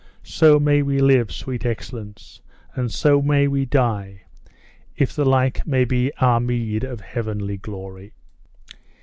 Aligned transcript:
So 0.23 0.59
may 0.59 0.81
we 0.81 0.97
live, 0.97 1.31
sweet 1.31 1.63
excellence; 1.63 2.41
and 2.73 2.91
so 2.91 3.21
may 3.21 3.47
we 3.47 3.65
die, 3.65 4.23
if 4.97 5.15
the 5.15 5.25
like 5.25 5.67
may 5.67 5.85
be 5.85 6.11
our 6.19 6.39
meed 6.39 6.83
of 6.83 7.01
heavenly 7.01 7.57
glory!" 7.57 8.13